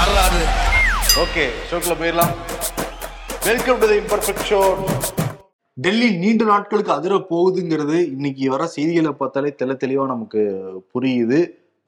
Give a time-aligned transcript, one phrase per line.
[0.00, 0.42] வரலாறு
[1.22, 2.30] ஓகே ஷோக்குள்ள போயிடலாம்.
[3.46, 4.60] Welcome to the imperfect show
[5.84, 10.42] Delhi நீண்ட நாட்களுக்கு அதிர போகுதுங்கிறது இன்னைக்கு வர செய்திகளை பார்த்தாலே தெள்ள தெளிவா நமக்கு
[10.92, 11.40] புரியுது.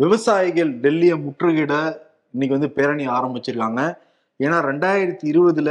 [0.05, 1.73] விவசாயிகள் டெல்லியை முற்றுகிட
[2.35, 3.81] இன்னைக்கு வந்து பேரணி ஆரம்பிச்சிருக்காங்க.
[4.45, 5.71] ஏன்னா ரெண்டாயிரத்தி இருபதுல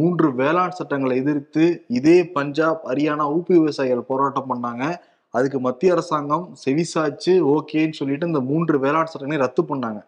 [0.00, 1.66] மூன்று வேளாண் சட்டங்களை எதிர்த்து
[2.00, 4.84] இதே பஞ்சாப் ஹரியானா ஊபி விவசாயிகள் போராட்டம் பண்ணாங்க.
[5.30, 10.02] அதுக்கு மத்திய அரசாங்கம் செவிசாச்சு ஓகேன்னு சொல்லிட்டு இந்த மூன்று வேளாண் சட்டங்களையும் ரத்து பண்ணாங்க.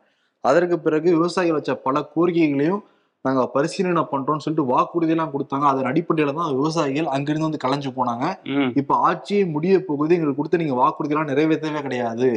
[0.49, 2.83] அதற்கு பிறகு விவசாயிகள் வச்ச பல கோரிக்கைகளையும்
[3.25, 5.67] நாங்க பரிசீலனை பண்றோம்னு சொல்லிட்டு வாக்குறுதியெல்லாம் கொடுத்தாங்க.
[5.71, 8.25] அதன் அடிப்படையில தான் விவசாயிகள் அங்கிருந்து வந்து கலைஞ்சு போனாங்க.
[8.81, 10.15] இப்ப ஆட்சியே முடிய போகுது.
[10.17, 12.29] எங்களுக்கு கொடுத்து நீங்க வாக்குறுதியெல்லாம் நிறைவேற்றவே கிடையாது.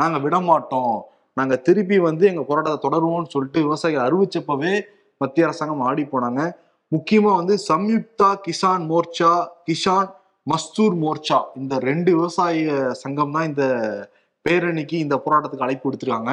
[0.00, 0.96] நாங்க விட மாட்டோம்
[1.38, 4.74] நாங்க திருப்பி வந்து எங்க போராட்டத்தை தொடருவோம்னு சொல்லிட்டு விவசாயிகள் அறிவிச்சப்பவே
[5.20, 6.42] மத்திய அரசாங்கம் ஆடி போனாங்க.
[6.92, 9.32] முக்கியமா வந்து சம்யுக்தா கிசான் மோர்ச்சா
[9.68, 10.10] கிசான்
[10.52, 13.64] மஸ்தூர் மோர்ச்சா இந்த ரெண்டு விவசாய சங்கம் தான் இந்த
[14.44, 16.32] பேரணிக்கு இந்த போராட்டத்துக்கு அழைப்பு விடுத்திருக்காங்க.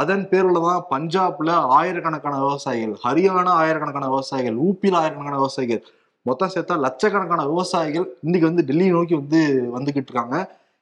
[0.00, 5.82] அதன் பேரில் தான் பஞ்சாப்ல ஆயிரக்கணக்கான விவசாயிகள் ஹரியானா ஆயிரக்கணக்கான விவசாயிகள் ஊப்பியில் ஆயிரக்கணக்கான விவசாயிகள்
[6.26, 9.40] மொத்தம் சேர்த்தா லட்சக்கணக்கான விவசாயிகள் இன்னைக்கு வந்து டெல்லியை நோக்கி வந்து
[9.76, 10.36] வந்துகிட்டு இருக்காங்க.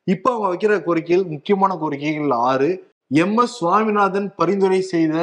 [0.06, 2.68] இப்போ அவங்க வைக்கிற கோரிக்கைகள் முக்கியமான கோரிக்கைகள் ஆறு
[3.22, 5.16] எம் எஸ் சுவாமிநாதன் பரிந்துரை செய்த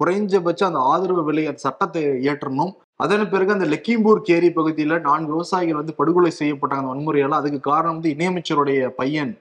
[0.00, 2.72] குறைஞ்சபட்ச அந்த ஆதரவு விலை அந்த சட்டத்தை ஏற்றணும்.
[3.04, 7.38] அதன் பிறகு அந்த லெக்கிம்பூர் கேரி பகுதியில் நான்கு விவசாயிகள் வந்து படுகொலை செய்யப்பட்டாங்க அந்த வன்முறையால்.
[7.40, 9.32] அதுக்கு காரணம் வந்து இணையமைச்சருடைய பையன்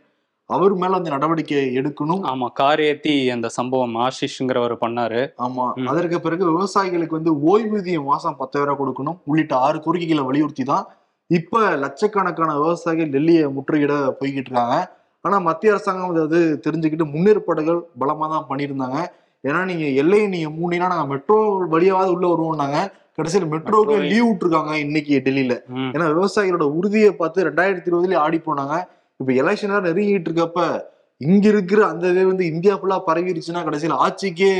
[0.49, 2.23] அவர் மேல அந்த நடவடிக்கை எடுக்கணும்.
[2.31, 5.21] ஆமா கார் ஏத்தி அந்த சம்பவம் ஆஷிஷ்ங்கிறவர் பண்ணாரு.
[5.45, 5.65] ஆமா.
[5.91, 9.17] அதற்கு பிறகு விவசாயிகளுக்கு வந்து ஓய்வூதியம் மாசம் பத்தாயிரம் கொடுக்கணும்.
[9.29, 10.85] உள்ளிட்ட ஆறு கோரிக்கைகளை வலியுறுத்தி தான்
[11.29, 14.77] இப்ப லட்சக்கணக்கான விவசாயிகள் டெல்லியை முற்றுகிட போய்கிட்டு இருக்காங்க.
[15.25, 18.97] ஆனா மத்திய அரசாங்கம் அதை தெரிஞ்சுக்கிட்டு முன்னேற்பாடுகள் பலமா தான் பண்ணியிருந்தாங்க.
[19.43, 21.37] ஏன்னா நீங்க எல்லையை நீங்க மூணினா நாங்க மெட்ரோ
[21.73, 22.79] வழியாவது உள்ள வருவோம்னாங்க.
[23.17, 25.55] கடைசியில் மெட்ரோவுக்கு மெட்ரோ லீவ் விட்டுருக்காங்க இன்னைக்கு டெல்லியில.
[25.93, 28.75] ஏன்னா விவசாயிகளோட உறுதியை பார்த்து ரெண்டாயிரத்தி இருபதுலயே ஆடி போனாங்க.
[29.19, 30.85] இப்ப எலெக்ஷன் நெருங்கிட்டு இருக்கப்ப
[31.17, 34.51] இங்க இருக்கிற அந்த இது வந்து இந்தியா ஃபுல்லா பரவிருச்சுன்னா கடைசியில் ஆட்சிக்கே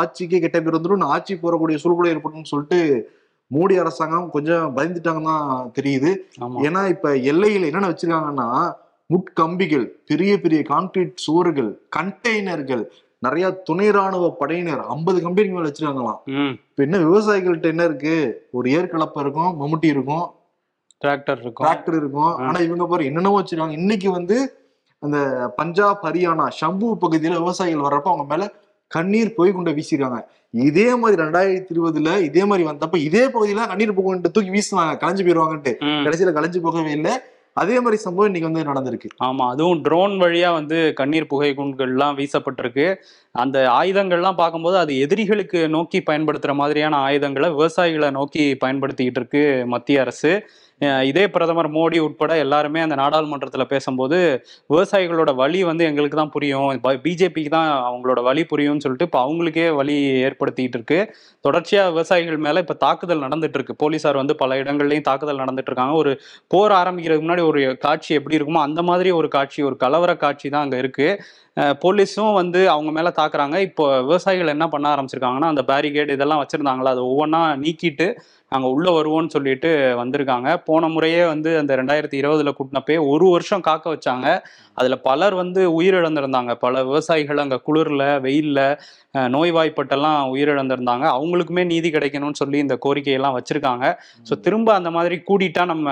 [0.00, 3.08] ஆட்சிக்கே கெட்ட பேர் வந்துடும் ஆட்சி போறக்கூடிய சூழ்நிலை ஏற்படும் சொல்லிட்டு
[3.54, 6.10] மோடி அரசாங்கம் கொஞ்சம் பயந்துட்டாங்கன்னு தான் தெரியுது
[6.66, 8.48] ஏன்னா இப்ப எல்லையில என்னென்ன வச்சிருக்காங்கன்னா
[9.10, 12.84] முட்கம்பிகள் பெரிய பெரிய கான்கிரீட் சுவர்கள் கண்டெய்னர்கள்
[13.18, 16.20] நிறைய துணை ராணுவ படையினர் ஐம்பது கம்பெனி மேல வச்சிருக்காங்களாம்.
[16.52, 18.46] இப்ப என்ன விவசாயிகள்ட்ட என்ன இருக்கு?
[18.50, 20.26] ஒரு ஏற்கலப்பை இருக்கும் மம்முட்டி இருக்கும்.
[21.04, 21.66] டிராக்டர் இருக்கும்.
[21.66, 22.36] டிராக்டர் இருக்கும்.
[22.36, 23.70] ஆனா இவங்க பாரு என்னென்னவோ வச்சிருக்காங்க.
[23.70, 24.36] இன்னைக்கு வந்து
[24.98, 25.18] அந்த
[25.56, 28.52] பஞ்சாப் ஹரியானா ஷம்பு பகுதியில விவசாயிகள் வர்றப்ப அவங்க மேல
[28.86, 30.20] கண்ணீர் போய் கொண்டு வீசிருக்காங்க.
[30.50, 34.94] இதே மாதிரி ரெண்டாயிரத்தி இருபதுல இதே மாதிரி வந்தப்ப இதே பகுதியில கண்ணீர் கொண்டு தூக்கி வீசுனாங்க.
[35.02, 35.74] கலைஞ்சு போயிருவாங்கன்ட்டு.
[36.04, 37.12] கடைசியில கலைஞ்சு போகவே இல்லை.
[37.52, 39.08] அதே மாதிரி சம்பவம் இன்னைக்கு வந்து நடந்திருக்கு.
[39.24, 42.86] ஆமா அதுவும் ட்ரோன் வழியா வந்து கண்ணீர் புகை குண்டுகள்லாம் வீசப்பட்டிருக்கு.
[43.34, 50.32] அந்த ஆயுதங்கள்லாம் பார்க்கும்போது அது எதிரிகளுக்கு நோக்கி பயன்படுத்துற மாதிரியான ஆயுதங்களை விவசாயிகளை நோக்கி பயன்படுத்திக்கிட்டு இருக்கு மத்திய அரசு.
[51.10, 54.18] இதே பிரதமர் மோடி உட்பட எல்லாருமே அந்த நாடாளுமன்றத்தில் பேசும்போது
[54.72, 56.68] விவசாயிகளோட வலி வந்து எங்களுக்கு தான் புரியும்.
[57.06, 59.96] பிஜேபிக்கு தான் அவங்களோட வலி புரியும்னு சொல்லிட்டு இப்போ அவங்களுக்கே வலி
[60.28, 61.00] ஏற்படுத்திக்கிட்டு இருக்கு.
[61.46, 63.76] தொடர்ச்சியாக விவசாயிகள் மேலே இப்போ தாக்குதல் நடந்துட்டு இருக்கு.
[63.84, 65.96] போலீசார் வந்து பல இடங்கள்லையும் தாக்குதல் நடந்துட்டு இருக்காங்க.
[66.02, 66.12] ஒரு
[66.54, 70.64] போர் ஆரம்பிக்கிறதுக்கு முன்னாடி ஒரு காட்சி எப்படி இருக்குமோ அந்த மாதிரி ஒரு காட்சி ஒரு கலவர காட்சி தான்
[70.66, 71.08] அங்கே இருக்கு.
[71.84, 73.56] போலீஸும் வந்து அவங்க மேலே தாக்குறாங்க.
[73.68, 78.06] இப்போ விவசாயிகள் என்ன பண்ண ஆரம்பிச்சிருக்காங்கன்னா அந்த பேரிகேட் இதெல்லாம் வச்சுருந்தாங்களா அதை ஒவ்வொன்றா நீக்கிட்டு
[78.52, 79.68] நாங்க உள்ள வருவோம்னு சொல்லிட்டு
[79.98, 80.48] வந்திருக்காங்க.
[80.64, 84.26] போன முறையே வந்து அந்த ரெண்டாயிரத்தி இருபதுல கூட்டினப்பே ஒரு வருஷம் காக்க வச்சாங்க.
[84.74, 86.52] அதுல பலர் வந்து உயிரிழந்திருந்தாங்க.
[86.56, 88.60] பல விவசாயிகள் அங்க குளிர்ல வெயில்ல
[89.28, 91.04] நோய்வாய்ப்பட்டெல்லாம் உயிரிழந்திருந்தாங்க.
[91.10, 93.84] அவங்களுக்குமே நீதி கிடைக்கணும்னு சொல்லி இந்த கோரிக்கையெல்லாம் வச்சிருக்காங்க.
[94.26, 95.86] ஸோ திரும்ப அந்த மாதிரி கூடிட்டா நம்ம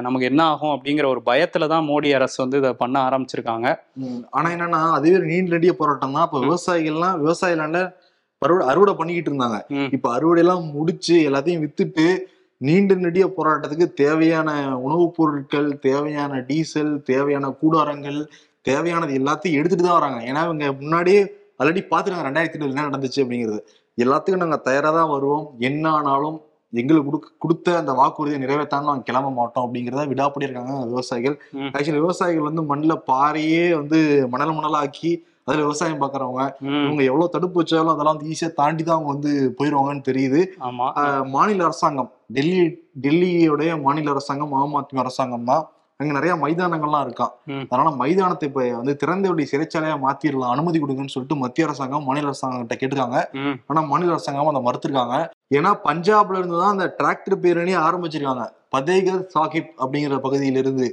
[0.00, 3.66] நமக்கு என்ன ஆகும் அப்படிங்கிற ஒரு பயத்துல தான் மோடி அரசு வந்து இதை பண்ண ஆரம்பிச்சிருக்காங்க.
[4.02, 4.22] ம்.
[4.30, 6.22] ஆனா என்னன்னா அதுவே நீண்ட நெடிய போராட்டம் தான்.
[6.22, 6.44] அப்ப ம்.
[6.46, 7.82] விவசாயிகள்லாம் விவசாய லேண்ட
[8.44, 9.58] அறுவடை அறுவடை பண்ணிக்கிட்டு இருந்தாங்க.
[9.96, 12.06] இப்ப அறுவடை எல்லாம் முடிச்சு எல்லாத்தையும் வித்துட்டு
[12.60, 18.18] நீண்ட நெடிய போராட்டத்துக்கு தேவையான உணவுப் பொருட்கள் தேவையான டீசல் தேவையான கூடாரங்கள்
[18.62, 20.18] தேவையானது எல்லாத்தையும் எடுத்துட்டு தான் வராங்க.
[20.30, 21.20] ஏன்னா இவங்க முன்னாடியே
[21.60, 23.60] ஆல்ரெடி பார்த்துருக்காங்க ரெண்டாயிரத்தி இருபதுல என்ன நடந்துச்சு அப்படிங்கிறது.
[23.98, 25.44] எல்லாத்துக்கும் நாங்க தயாரா தான் வருவோம்.
[25.58, 26.38] என்ன ஆனாலும்
[26.72, 31.36] எங்களுக்கு கொடுக்க கொடுத்த அந்த வாக்குறுதியை நிறைவேற்றாம நாங்க கிளம்ப மாட்டோம் அப்படிங்கிறத விடாப்படி இருக்காங்க விவசாயிகள்.
[31.74, 33.98] ஆக்சுவலி விவசாயிகள் வந்து மண்ணில் பாறையே வந்து
[34.28, 35.12] மணல் மணலாக்கி
[35.48, 36.42] அதுல விவசாயம் பாக்குறவங்க
[36.84, 40.40] இவங்க எவ்வளவு தடுப்பு வச்சாலும் அதெல்லாம் வந்து ஈஸியா தாண்டி தான் அவங்க வந்து போயிருவாங்கன்னு தெரியுது.
[41.36, 42.60] மாநில அரசாங்கம் டெல்லி
[43.04, 45.64] டெல்லியோடைய மாநில அரசாங்கம் ஆம் ஆத்மி அரசாங்கம் தான்.
[46.02, 47.32] அங்க நிறைய மைதானங்கள்லாம் இருக்கான்.
[47.70, 52.62] அதனால மைதானத்தை இப்ப வந்து திறந்த வெளி சிறைச்சாலையா மாத்திரலாம் அனுமதி கொடுங்கன்னு சொல்லிட்டு மத்திய அரசாங்கம் மாநில அரசாங்கம்
[52.62, 53.20] கிட்ட கேட்டிருக்காங்க
[53.70, 55.16] ஆனா மாநில அரசாங்கம் அதை மறுத்திருக்காங்க.
[55.58, 58.44] ஏன்னா பஞ்சாப்ல இருந்து தான் அந்த டிராக்டர் பேரணி ஆரம்பிச்சிருக்காங்க.
[58.74, 60.86] பதேகர் சாஹிப் அப்படிங்கிற பகுதியிலிருந்து.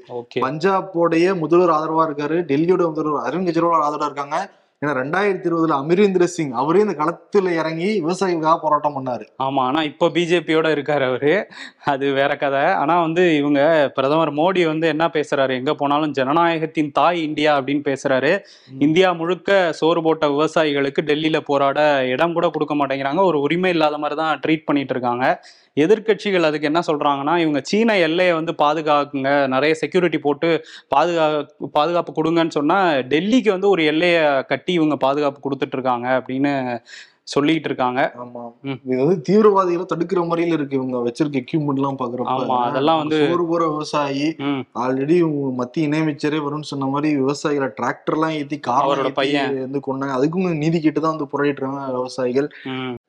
[0.45, 4.37] பஞ்சாபோடைய முதல்வர் ஆதரவா இருக்காரு டெல்லியோட முதல்வர் அரவிந்த் கெஜ்ரிவால் ஆதரவா இருக்காங்க.
[4.85, 9.25] ஏன்னா ரெண்டாயிரத்தி இருபதுல அமரேந்திர சிங் அவரே இந்த களத்துல இறங்கி விவசாயிகளுக்காக போராட்டம் பண்ணாரு.
[9.43, 11.49] ஆமா ஆனா இப்போ பிஜேபியோட இருக்காரு அவரு.
[11.85, 12.59] அது வேற கதை.
[12.59, 15.49] ஆனா வந்து இவங்க பிரதமர் மோடி வந்து என்ன பேசுறாரு?
[15.49, 18.39] எங்க போனாலும் ஜனநாயகத்தின் தாய் இந்தியா அப்படின்னு பேசுறாரு.
[18.79, 23.23] இந்தியா முழுக்க சோறு போட்ட விவசாயிகளுக்கு டெல்லியில போராட இடம் கூட கொடுக்க மாட்டேங்கிறாங்க.
[23.23, 25.43] ஒரு உரிமை இல்லாத மாதிரி தான் ட்ரீட் பண்ணிட்டு இருக்காங்க.
[25.75, 32.49] எதிர்க்கட்சிகள் அதுக்கு என்ன சொல்றாங்கன்னா இவங்க சீன எல்லையை வந்து பாதுகாக்குங்க நிறைய செக்யூரிட்டி போட்டு பாதுகா பாதுகாப்பு கொடுங்கன்னு
[32.49, 36.79] சொன்னா டெல்லிக்கு வந்து ஒரு எல்லையை கட்டி இவங்க பாதுகாப்பு கொடுத்துட்டு இருக்காங்க அப்படின்னு
[37.23, 38.13] சொல்லிட்டு இருக்காங்க.
[38.17, 38.53] ஆமா.
[38.85, 40.75] இது வந்து தீவிரவாதிகளை தடுக்கிற முறையில இருக்கு.
[40.75, 42.25] இவங்க வச்சிருக்க எக்யூப்மெண்ட் எல்லாம் பாக்குறப்ப.
[42.63, 44.35] அதெல்லாம் வந்து- சோறு போற விவசாயி
[44.79, 45.17] ஆல்ரெடி
[45.53, 49.59] மத்திய இணையமைச்சரே வரும்னு சொன்ன மாதிரி விவசாயிகளை டிராக்டர் எல்லாம் ஏத்தி கார் பையன்.
[49.59, 52.49] வந்து கொண்டாங்க அதுக்கும் நீதி கேட்டு தான் வந்து இருக்காங்க விவசாயிகள்.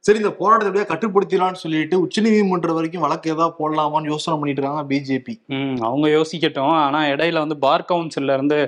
[0.07, 5.35] சரி இந்த போராட்டத்தை எப்படியா கட்டுப்படுத்திடலாம்னு சொல்லிட்டு உச்சநீதிமன்றம் வரைக்கும் வழக்கு ஏதாவது போடலாமான்னு யோசனை பண்ணிட்டு இருக்காங்க பிஜேபி
[5.89, 6.75] அவங்க யோசிக்கட்டும்.
[6.85, 8.59] ஆனா இடையில வந்து பார் கவுன்சில்ல இருந்து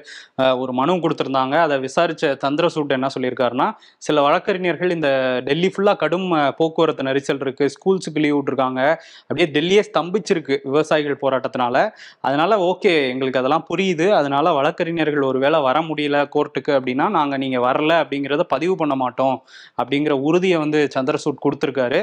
[0.62, 1.54] ஒரு மனு கொடுத்திருந்தாங்க.
[1.66, 3.68] அதை விசாரிச்ச தந்திரசூட் என்ன சொல்லியிருக்காருன்னா
[4.06, 5.08] சில வழக்கறிஞர்கள் இந்த
[5.48, 8.82] டெல்லி ஃபுல்லா கடும் போக்குவரத்து நெரிசல் இருக்கு ஸ்கூல்ஸுக்கு லீவ் விட்டுருக்காங்க.
[9.28, 11.86] அப்படியே டெல்லியே ஸ்தம்பிச்சிருக்கு விவசாயிகள் போராட்டத்தினால.
[12.28, 14.08] அதனால ஓகே எங்களுக்கு அதெல்லாம் புரியுது.
[14.20, 19.36] அதனால வழக்கறிஞர்கள் ஒருவேளை வர முடியல கோர்ட்டுக்கு அப்படின்னா நாங்க நீங்க வரல அப்படிங்கிறத பதிவு பண்ண மாட்டோம்.
[19.80, 22.00] அப்படிங்கிற உறுதியை வந்து சந்திர சந்திரசூட் கொடுத்துருக்காரு.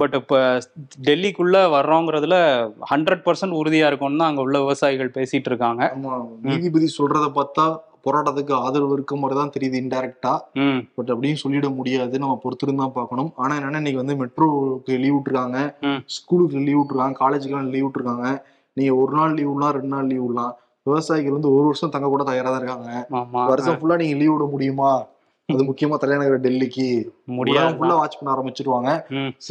[0.00, 0.38] பட் இப்போ
[1.08, 2.36] டெல்லிக்குள்ள வர்றோங்கிறதுல
[2.92, 5.82] ஹண்ட்ரட் பர்சன்ட் உறுதியா இருக்கும்னு அங்க உள்ள விவசாயிகள் பேசிட்டு இருக்காங்க.
[6.50, 7.66] நீதிபதி சொல்றத பார்த்தா
[8.06, 10.32] போராட்டத்துக்கு ஆதரவு இருக்க மாதிரி தான் தெரியுது இன்டைரக்டா
[10.96, 12.14] பட் அப்படின்னு சொல்லிட முடியாது.
[12.22, 13.28] நம்ம பொறுத்திருந்து தான் பார்க்கணும்.
[13.42, 15.58] ஆனா என்னன்னா இன்னைக்கு வந்து மெட்ரோக்கு லீவ் விட்டுருக்காங்க.
[16.16, 17.16] ஸ்கூலுக்கு லீவ் விட்டுருக்காங்க.
[17.22, 18.28] காலேஜுக்குலாம் லீவ் விட்டுருக்காங்க.
[18.76, 20.54] நீங்க ஒரு நாள் லீவ் விடலாம் ரெண்டு நாள் லீவ் விடலாம்.
[20.88, 22.90] விவசாயிகள் வந்து ஒரு வருஷம் தங்க கூட தயாரா தான் இருக்காங்க.
[23.52, 24.92] வருஷம் ஃபுல்லா நீங்க லீவ் விட முடியுமா?
[25.52, 26.86] அது முக்கியமா தலைநகர் டெல்லிக்கு
[27.38, 27.76] முடியாது.
[28.00, 28.90] வாட்ச் பண்ண ஆரம்பிச்சிருவாங்க.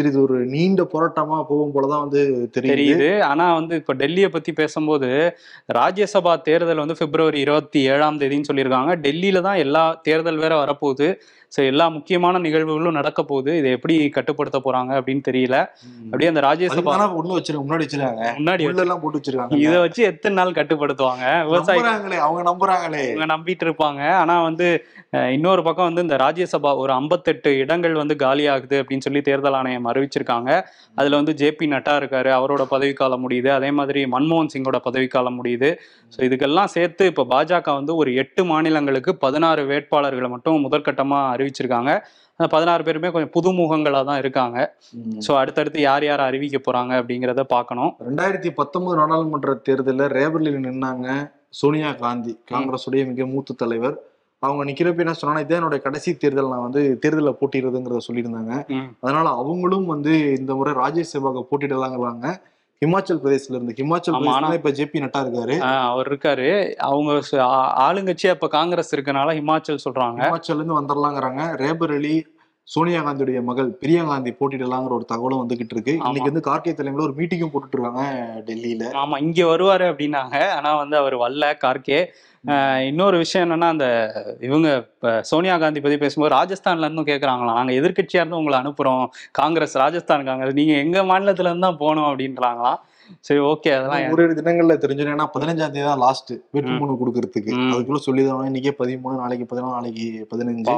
[0.09, 2.21] இது ஒரு நீண்ட போராட்டமா போகும் போலதான் வந்து
[2.57, 3.09] தெரியுது.
[3.31, 5.09] ஆனா வந்து இப்ப டெல்லியை பத்தி பேசும்போது
[5.79, 8.93] ராஜ்யசபா தேர்தல் வந்து பிப்ரவரி இருபத்தி ஏழாம் தேதின்னு சொல்லியிருக்காங்க.
[9.05, 11.09] டெல்லியில தான் எல்லா தேர்தல் வேற வரப்போகுது.
[11.55, 13.51] ஸோ எல்லா முக்கியமான நிகழ்வுகளும் நடக்க போகுது.
[13.59, 15.57] இதை எப்படி கட்டுப்படுத்த போறாங்க அப்படின்னு தெரியல.
[16.09, 16.93] அப்படியே அந்த ராஜ்யசபா
[17.37, 18.23] வச்சிருக்காங்க முன்னாடி வச்சிருக்காங்க.
[18.39, 19.59] முன்னாடி உள்ள எல்லாம் போட்டு வச்சிருக்காங்க.
[19.65, 21.25] இதை வச்சு எத்தனை நாள் கட்டுப்படுத்துவாங்க?
[21.49, 23.03] விவசாயி நம்புறாங்களே அவங்க நம்புறாங்களே.
[23.13, 24.01] இவங்க நம்பிட்டு இருப்பாங்க.
[24.21, 24.67] ஆனா வந்து
[25.35, 30.49] இன்னொரு பக்கம் வந்து இந்த ராஜ்யசபா ஒரு ஐம்பத்தெட்டு இடங்கள் வந்து காலியாகுது அப்படின்னு சொல்லி தேர்தல் ஆணையம் அறிவிச்சிருக்காங்க.
[30.99, 32.29] அதுல வந்து ஜேபி நட்டா இருக்காரு.
[32.39, 33.49] அவரோட பதவிக்காலம் முடியுது.
[33.57, 35.71] அதே மாதிரி மன்மோகன் சிங்கோட பதவிக்காலம் முடியுது.
[36.13, 41.93] ஸோ இதுக்கெல்லாம் சேர்த்து இப்போ பாஜக வந்து ஒரு எட்டு மாநிலங்களுக்கு பதினாறு வேட்பாளர்களை மட்டும் முதற்கட்டமா அறிவிச்சிருக்காங்க.
[42.39, 44.57] அந்த பதினாறு பேருமே கொஞ்சம் புதுமுகங்களா தான் இருக்காங்க.
[45.25, 47.91] ஸோ அடுத்தடுத்து யார் யார் அறிவிக்க போறாங்க அப்படிங்கிறத பார்க்கணும்.
[48.09, 51.07] ரெண்டாயிரத்தி பத்தொன்பது நாடாளுமன்ற தேர்தலில் ரேபர்லியில் நின்னாங்க
[51.59, 53.97] சோனியா காந்தி காங்கிரஸுடைய மிக மூத்த தலைவர்.
[54.43, 58.53] அவங்க நிக்கிறப்ப என்ன சொன்னாங்கன்னா இதான் என்னோட கடைசி தேர்தல் நான் வந்து தேர்தலில் போட்டிடுறதுங்கிறத சொல்லியிருந்தாங்க.
[59.03, 62.27] அதனால அவங்களும் வந்து இந்த முறை ராஜ்யசபாக்கு போட்டிடலாங்கிறாங்க
[62.81, 65.55] ஹிமாச்சல் பிரதேசல இருந்து ஹிமாச்சல் பிரதேசல இப்ப ஜேபி நட்டா இருக்காரு.
[65.91, 66.45] அவர் இருக்காரு.
[66.89, 67.13] அவங்க
[67.87, 70.19] ஆளுங்கட்சியா இப்ப காங்கிரஸ் இருக்கனால ஹிமாச்சல் சொல்றாங்க.
[70.25, 72.13] ஹிமாச்சல்ல இருந்து வந்துடலாங்கிறாங்க ரேபர் அலி
[72.67, 75.93] சோனியா காந்தியுடைய மகள் பிரியா காந்தி போட்டிடலாங்கிற ஒரு தகவலும் வந்துகிட்டு இருக்கு.
[76.07, 78.03] இன்னைக்கு வந்து கார்கே தலைமையில ஒரு மீட்டிங்கும் போட்டுட்டு இருக்காங்க
[78.49, 78.83] டெல்லியில.
[79.01, 80.35] ஆமா இங்க வருவாரு அப்படின்னாங்க.
[80.57, 81.99] ஆனா வந்து அவர் வரல கார்கே
[82.87, 83.87] இன்னொரு விஷயம் என்னன்னா அந்த
[84.41, 84.89] இவங்க
[85.21, 87.53] சோனியா காந்தி பத்தி பேசும்போது ராஜஸ்தான்ல இருந்தும் கேக்குறாங்களாம்.
[87.53, 89.05] நாங்க எதிர்க்கட்சியா இருந்து உங்களை அனுப்புறோம்.
[89.31, 90.53] காங்கிரஸ் ராஜஸ்தான் காங்கிரஸ்.
[90.53, 92.79] நீங்க எங்க மாநிலத்துல இருந்து தான் போகணும் அப்படின்றாங்களாம்.
[93.21, 97.53] சரி ஓகே அதெல்லாம் ஒரு தினங்கள்ல தெரிஞ்சிடும் ஏன்னா பதினஞ்சாம் தேதி தான் லாஸ்ட் வேட்புமனு கொடுக்கறதுக்கு.
[97.73, 100.75] அதுக்குள்ள சொல்லிதான் இன்னைக்கே பதிமூணு நாளைக்கு பதினாலு நாளைக்கு பதினஞ்சு.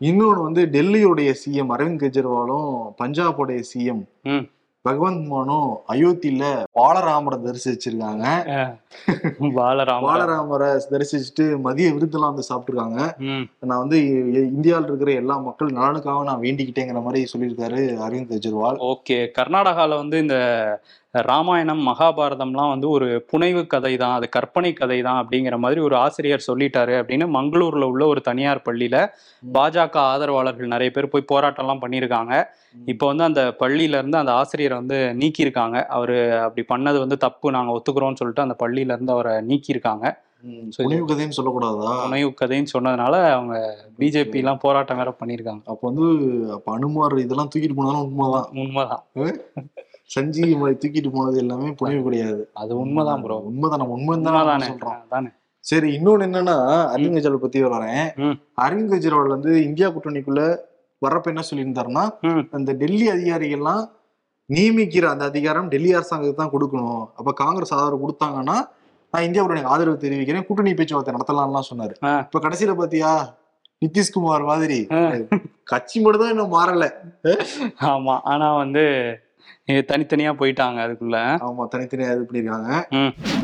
[0.00, 2.70] இன்னொன்னு வந்து டெல்லியோடைய சிஎம் அரவிந்த் கெஜ்ரிவாலும்
[3.02, 4.02] பஞ்சாபோடைய சிஎம்.
[4.88, 6.44] பகவந்த் மானும் அயோத்தியில
[6.74, 8.26] பாலராமரை தரிசிச்சிருக்காங்க.
[9.56, 10.68] பாலராம பாலராமரை.
[10.92, 13.00] தரிசிச்சுட்டு மதிய விருந்தெல்லாம் வந்து சாப்பிட்டுருக்காங்க.
[13.60, 13.98] நான் வந்து
[14.54, 18.80] இந்தியாவில் இருக்கிற எல்லா மக்கள் நலனுக்காக நான் வேண்டிக்கிட்டேங்கிற மாதிரி சொல்லியிருக்காரு அரவிந்த் கெஜ்ரிவால்.
[18.90, 19.18] ஓகே.
[19.38, 20.36] கர்நாடகால வந்து இந்த
[21.14, 26.46] ராமாயணம் மகாபாரதம்லாம் வந்து ஒரு புனைவு கதை தான் அது கற்பனை கதை தான் அப்படிங்கிற மாதிரி ஒரு ஆசிரியர்
[26.46, 28.98] சொல்லிட்டாரு அப்படின்னு மங்களூர்ல உள்ள ஒரு தனியார் பள்ளியில
[29.42, 32.34] பாஜக ஆதரவாளர்கள் நிறைய பேர் போய் போராட்டம்லாம் பண்ணியிருக்காங்க.
[32.86, 35.76] இப்போ வந்து அந்த பள்ளியில இருந்து அந்த ஆசிரியரை வந்து நீக்கியிருக்காங்க.
[35.96, 40.06] அவரு அப்படி பண்ணது வந்து தப்பு நாங்க ஒத்துக்கிறோம்னு சொல்லிட்டு அந்த பள்ளியில இருந்து அவரை நீக்கியிருக்காங்க.
[40.76, 41.88] புனைவு கதைன்னு சொல்லக்கூடாதா?
[42.04, 43.54] புனைவு கதைன்னு சொன்னதுனால அவங்க
[43.98, 45.62] பிஜேபி எல்லாம் போராட்டம் வேற பண்ணியிருக்காங்க.
[45.66, 46.06] அப்ப வந்து
[46.56, 48.48] அப்ப அனுமார் இதெல்லாம் தூக்கிட்டு போனாலும் உண்மைதான்.
[48.62, 49.04] உண்மைதான்.
[50.14, 52.42] சஞ்சீவி மலை தூக்கிட்டு போனது எல்லாமே புனைவு கிடையாது.
[52.62, 54.98] அது உண்மைதான் ப்ரோ உண்மைதான் நம்ம உண்மைதான் சொல்றோம்.
[55.04, 55.30] அதானே.
[55.64, 56.56] சரி இன்னொன்னு என்னன்னா
[56.94, 58.04] அரவிந்த் கெஜ்ரிவால் பத்தி வரேன்.
[58.64, 60.42] அரவிந்த் கெஜ்ரிவால் வந்து இந்தியா கூட்டணிக்குள்ள
[61.02, 62.04] வரப்ப என்ன சொல்லியிருந்தாருன்னா.
[62.56, 63.82] அந்த டெல்லி அதிகாரிகள்லாம்
[64.50, 67.02] நியமிக்கிற அந்த அதிகாரம் டெல்லி அரசாங்கத்துக்கு தான் கொடுக்கணும்.
[67.18, 68.56] அப்ப காங்கிரஸ் ஆதரவு கொடுத்தாங்கன்னா
[69.12, 70.44] நான் இந்தியா கூட்டணி ஆதரவு தெரிவிக்கிறேன்.
[70.48, 71.94] கூட்டணி பேச்சுவார்த்தை நடத்தலாம்லாம் சொன்னாரு.
[72.26, 73.10] இப்ப கடைசியில பாத்தியா
[73.82, 74.78] நிதிஷ்குமார் மாதிரி.
[75.72, 76.86] கட்சி மட்டும் தான் இன்னும் மாறல.
[77.92, 78.84] ஆமா ஆனா வந்து
[79.90, 81.18] தனித்தனியா போயிட்டாங்க அதுக்குள்ள.
[81.48, 82.70] ஆமா தனித்தனியா இது பண்ணிருக்காங்க.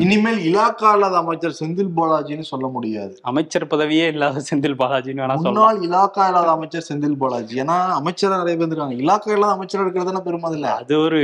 [0.05, 3.15] இனிமேல் இலாக்கா இல்லாத அமைச்சர் செந்தில் பாலாஜின்னு சொல்ல முடியாது.
[3.33, 7.55] அமைச்சர் பதவியே இல்லாத செந்தில் பாலாஜின்னு வேணா முன்னாள் இலாக்கா இல்லாத அமைச்சர் செந்தில் பாலாஜி.
[7.65, 11.21] ஏன்னா அமைச்சரா நிறைய பேர் இருக்காங்க இலாக்கா இல்லாத அமைச்சரா இருக்கிறது பெருமதி இல்ல அது ஒரு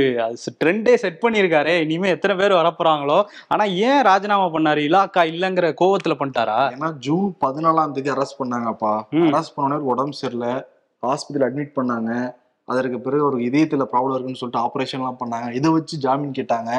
[0.63, 1.73] ட்ரெண்டே செட் பண்ணியிருக்காரு.
[1.85, 3.19] இனிமே எத்தனை பேர் வரப்போறாங்களோ.
[3.53, 4.81] ஆனா ஏன் ராஜினாமா பண்ணாரு?
[4.89, 6.59] இலாக்கா இல்லங்கிற கோவத்துல பண்ணிட்டாரா?
[6.75, 8.93] ஏன்னா ஜூன் பதினாலாம் தேதி அரெஸ்ட் பண்ணாங்கப்பா.
[9.29, 10.53] அரெஸ்ட் பண்ண உடனே உடம்பு சரியில்லை.
[11.07, 12.11] ஹாஸ்பிட்டல் அட்மிட் பண்ணாங்க.
[12.67, 15.51] அதற்கு பிறகு ஒரு இதயத்துல ப்ராப்ளம் இருக்குன்னு சொல்லிட்டு ஆபரேஷன் எல்லாம் பண்ணாங்க.
[15.51, 16.71] இதை வச்சு ஜாமீன் கேட்டாங்க.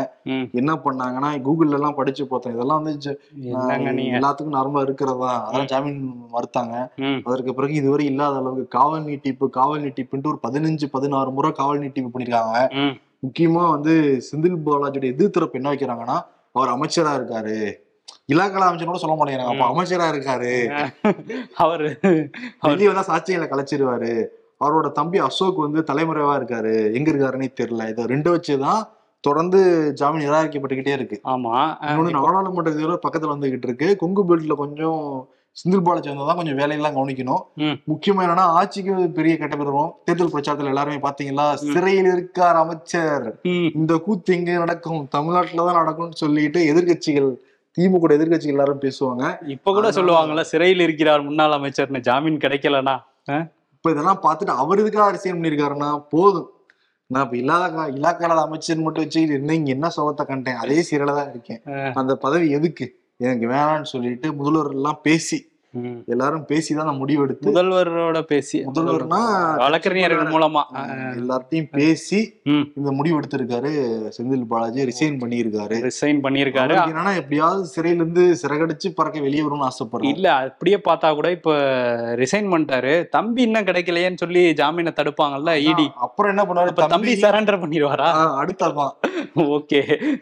[0.53, 2.55] என்ன பண்ணாங்கன்னா கூகுள்ல எல்லாம் படிச்சு பார்த்தேன்.
[2.55, 3.13] இதெல்லாம் வந்து
[4.13, 5.33] எல்லாத்துக்கும் நார்மலா இருக்கிறதா?
[5.41, 5.99] அதெல்லாம் ஜாமீன்
[6.33, 6.75] மறுத்தாங்க.
[7.25, 12.13] அதற்கு பிறகு இதுவரை இல்லாத அளவுக்கு காவல் நீட்டிப்பு காவல் நீட்டிப்புன்ட்டு ஒரு பதினஞ்சு பதினாறு முறை காவல் நீட்டிப்பு
[12.15, 12.57] பண்ணிருக்காங்க.
[13.27, 13.93] முக்கியமா வந்து
[14.29, 16.17] செந்தில் பாலாஜியோட எதிர்த்தரப்பு என்ன வைக்கிறாங்கன்னா
[16.55, 17.59] அவர் அமைச்சரா இருக்காரு.
[18.29, 19.55] இலாக்கலா அமைச்சர் கூட சொல்ல மாட்டேங்கிறாங்க.
[19.55, 19.67] அப்ப.
[19.73, 20.53] அமைச்சரா இருக்காரு.
[21.65, 21.89] அவரு
[22.67, 24.13] வெளியே வந்தா சாட்சியங்களை கலைச்சிருவாரு.
[24.61, 26.95] அவரோட தம்பி அசோக் வந்து தலைமறைவா இருக்காரு.
[26.95, 27.89] எங்க இருக்காருன்னே தெரியல.
[27.89, 28.83] இதை ரெண்டு வச்சுதான்
[29.21, 31.21] தொடர்ந்து ஜாமீன் நிராகரிக்கப்பட்டுக்கிட்டே இருக்கு.
[31.25, 31.55] ஆமா.
[32.11, 33.97] நாடாளுமன்ற தேர்தல் பக்கத்துல வந்துகிட்டு இருக்கு.
[33.97, 37.43] கொங்கு பெல்ட்ல கொஞ்சம் செந்தில் பாலாஜி வந்தா கொஞ்சம் வேலையெல்லாம் கவனிக்கணும்.
[37.93, 41.55] முக்கியமா என்னன்னா ஆட்சிக்கு பெரிய கெட்ட பேர் வரும் தேர்தல் பிரச்சாரத்துல எல்லாருமே பாத்தீங்களா.
[41.55, 43.41] சிறையில் இருக்கார் அமைச்சர்.
[43.75, 45.07] இந்த கூத்து எங்க நடக்கும்?
[45.11, 47.31] தமிழ்நாட்டுல தான் நடக்கும்னு சொல்லிட்டு எதிர்க்கட்சிகள்
[47.77, 49.49] திமுக எதிர்க்கட்சிகள் எல்லாரும் பேசுவாங்க.
[49.49, 52.01] இப்ப கூட சொல்லுவாங்கல்ல சிறையில் இருக்கிறார் முன்னாள் அமைச்சர்னு.
[52.01, 52.97] ஜாமீன் கிடைக்கலனா
[53.85, 56.47] இப்ப இதெல்லாம் பார்த்துட்டு அவர் எதுக்காக அரசியல் பண்ணியிருக்காருன்னா போதும்.
[57.11, 60.57] நான் இப்ப இல்லாத இலாக்கால அமைச்சர் மட்டும் வச்சுக்கிட்டு என்ன இங்க என்ன சோகத்தை கண்டேன்?
[60.57, 61.61] அதே சீரல தான் இருக்கேன்
[62.01, 62.87] அந்த பதவி எதுக்கு?
[63.25, 65.39] எனக்கு வேணாம்னு சொல்லிட்டு முதல்வர் எல்லாம் பேசி.
[66.07, 69.21] எல்லாரும் பேசிதான் நான் முடிவெடுத்து முதல்வரோட பேசி முதல்வர்னா
[69.63, 70.63] வழக்கறிஞர்கள் மூலமா.
[71.21, 72.21] எல்லார்ட்டையும் பேசி.
[72.79, 73.73] இந்த முடிவு எடுத்திருக்காரு
[74.17, 75.79] செந்தில் பாலாஜி ரிசைன் பண்ணியிருக்காரு.
[75.89, 76.77] ரிசைன் பண்ணியிருக்காரு.
[76.91, 81.57] என்னன்னா எப்படியாவது சிறையில இருந்து சிறகடிச்சு பறக்க வெளியே வரும்னு ஆசைப்படுறாரு இல்ல அப்படியே பார்த்தா கூட இப்ப
[82.23, 82.95] ரிசைன் பண்ணிட்டாரு.
[83.17, 88.09] தம்பி இன்னும் கிடைக்கலையேன்னு சொல்லி ஜாமீனை தடுப்பாங்கல்ல இடி அப்புறம் என்ன இப்ப பண்ணுவாரு தம்பி சரண்டர் பண்ணிடுவாரா?
[88.43, 88.95] அடுத்ததான்
[89.57, 89.81] ஓகே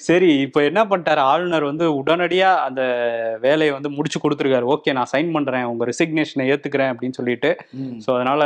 [0.09, 1.23] சரி இப்ப என்ன பண்ணிட்டாரு?
[1.33, 2.83] ஆளுநர் வந்து உடனடியா அந்த
[3.41, 4.67] வேலையை வந்து முடிச்சு கொடுத்துருக்காரு.
[4.75, 7.51] ஓகே நான் சைன் பண்றேன் உங்க ரெசிக்னேஷனை ஏத்துக்கிறேன் அப்படின்னு சொல்லிட்டு.
[8.05, 8.43] சோ அதனால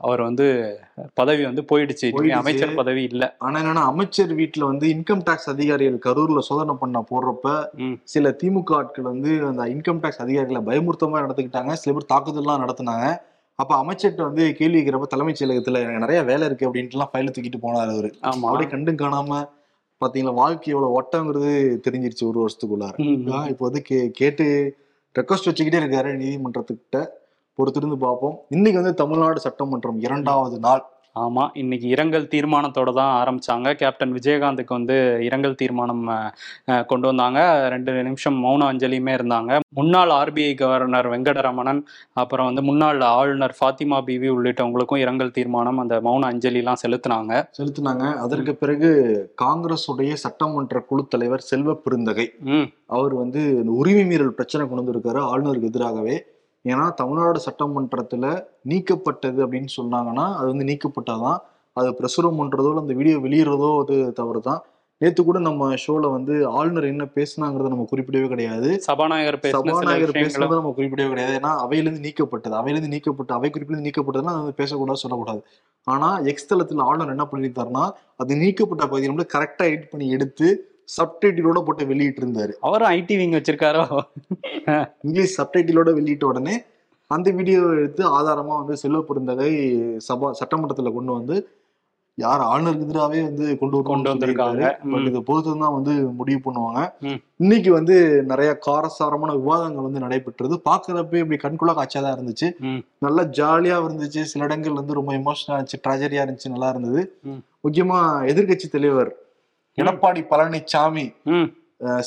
[0.00, 0.46] அவர் வந்து
[1.14, 2.08] பதவி வந்து போயிடுச்சு.
[2.40, 3.24] அமைச்சர் பதவி இல்ல.
[3.38, 7.54] ஆனா என்னன்னா அமைச்சர் வீட்டுல வந்து இன்கம் டாக்ஸ் அதிகாரிகள் கரூர்ல சோதனை பண்ண போடுறப்ப.
[8.04, 13.08] சில திமுக ஆட்கள் வந்து அந்த இன்கம் டாக்ஸ் அதிகாரிகளை பயமுறுத்தமா நடந்துக்கிட்டாங்க சில பேர் தாக்குதல்லாம் நடத்துனாங்க.
[13.58, 17.60] அப்ப அமைச்சர்கிட்ட வந்து கேள்வி கேட்கிறப்ப தலைமைச் செயலகத்துல எனக்கு நிறைய வேலை இருக்கு அப்படின்ட்டு எல்லாம் ஃபைல தூக்கிட்டு
[17.62, 18.10] போனாரு அவரு.
[18.22, 18.48] ஆமா.
[18.48, 19.38] அப்படியே கண்டும் காணாம
[20.00, 21.52] பாத்தீங்களா வாழ்க்கை எவ்வளவு ஒட்டங்கிறது
[21.86, 22.94] தெரிஞ்சிருச்சு ஒரு வருஷத்துக்குள்ளார.
[23.52, 24.46] இப்போ வந்து கே கேட்டு
[25.16, 27.06] ரெக்வஸ்ட் வச்சுக்கிட்டே இருக்காரு நீதிமன்றத்துக்கிட்ட.
[27.58, 28.40] பொறுத்திருந்து பார்ப்போம்.
[28.48, 30.86] இன்னைக்கு வந்து தமிழ்நாடு சட்டமன்றம் இரண்டாவது நாள்.
[31.24, 33.68] ஆமா இன்னைக்கு இரங்கல் தீர்மானத்தோட தான் ஆரம்பிச்சாங்க.
[33.80, 34.96] கேப்டன் விஜயகாந்துக்கு வந்து
[35.26, 36.02] இரங்கல் தீர்மானம்
[36.90, 37.40] கொண்டு வந்தாங்க.
[37.74, 39.52] ரெண்டு நிமிஷம் மௌன அஞ்சலியுமே இருந்தாங்க.
[39.78, 41.80] முன்னாள் ஆர்பிஐ கவர்னர் வெங்கடரமணன்
[42.22, 47.32] அப்புறம் வந்து முன்னாள் ஆளுநர் ஃபாத்திமா பிவி உள்ளிட்டவங்களுக்கும் இரங்கல் தீர்மானம் அந்த மௌன அஞ்சலிலாம் செலுத்தினாங்க.
[47.60, 48.04] செலுத்தினாங்க.
[48.26, 48.90] அதற்கு பிறகு
[49.44, 52.28] காங்கிரஸ் உடைய சட்டமன்ற குழு தலைவர் செல்வ பெருந்தகை
[52.96, 53.42] அவர் வந்து
[53.80, 55.20] உரிமை மீறல் பிரச்சனை கொண்டு வந்திருக்காரு.
[55.32, 56.16] ஆளுநருக்கு எதிராகவே
[56.66, 58.26] ஏன்னா தமிழ்நாடு சட்டமன்றத்துல
[58.68, 61.38] நீக்கப்பட்டது அப்படின்னு சொன்னாங்கன்னா அது வந்து நீக்கப்பட்டாதான்.
[61.76, 64.62] அது பிரசுரம் இல்ல அந்த வீடியோ வெளியிடுறதோ அது தவறு தான்
[65.00, 68.68] நேத்து கூட நம்ம ஷோல வந்து ஆளுநர் என்ன பேசுனாங்கிறத நம்ம குறிப்பிடவே கிடையாது.
[68.80, 71.34] சபாநாயகர் சபாநாயகர் பேசுனதை நம்ம குறிப்பிடவே கிடையாது.
[71.38, 72.54] ஏன்னா அவையிலிருந்து நீக்கப்பட்டது.
[72.60, 75.42] அவையிலிருந்து நீக்கப்பட்டு அவை குறிப்பிலிருந்து நீக்கப்பட்டதுன்னா அது வந்து பேசக்கூடாது சொல்லக்கூடாது.
[75.86, 77.84] ஆனா எக்ஸ் தளத்துல ஆளுநர் என்ன பண்ணியிருந்தாருன்னா
[78.16, 80.48] அது நீக்கப்பட்ட பகுதியை வந்து கரெக்டா எடிட் பண்ணி எடுத்து
[80.88, 83.84] சப்டைட்டிலோட போட்டு வெளியிட்டு இருந்தாரு அவரும் ஐடி விங் வச்சிருக்காரோ?
[85.06, 86.56] இங்கிலீஷ் சப்டைட்டிலோட வெளியிட்ட உடனே
[87.10, 89.52] அந்த வீடியோவை எடுத்து ஆதாரமா வந்து செல்வ பெருந்தகை
[90.08, 91.36] சபா சட்டமன்றத்துல கொண்டு வந்து
[92.18, 94.62] யார் ஆளுநருக்கு எதிராகவே வந்து கொண்டு கொண்டு வந்திருக்காங்க.
[95.08, 96.80] இதை பொறுத்து தான் வந்து முடிவு பண்ணுவாங்க.
[97.42, 97.96] இன்னைக்கு வந்து
[98.30, 100.54] நிறைய காரசாரமான விவாதங்கள் வந்து நடைபெற்றது.
[100.68, 102.48] பாக்குறப்ப இப்படி கண்குள்ளா காட்சியா தான் இருந்துச்சு.
[103.06, 104.22] நல்லா ஜாலியா இருந்துச்சு.
[104.32, 105.82] சில இடங்கள் வந்து ரொம்ப எமோஷனலா இருந்துச்சு.
[105.86, 106.54] ட்ராஜடியா இருந்துச்சு.
[106.54, 107.02] நல்லா இருந்தது.
[107.66, 108.00] முக்கியமா
[108.32, 109.12] எதிர்க்கட்சி தலைவர்
[109.80, 111.06] எடப்பாடி பழனிசாமி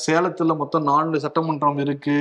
[0.04, 2.16] சேலத்துல மொத்தம் நாலு சட்டமன்றம் இருக்கு.